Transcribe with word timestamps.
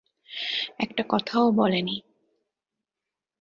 একটা 0.79 1.03
কথাও 1.09 1.45
বলেনি। 1.51 1.95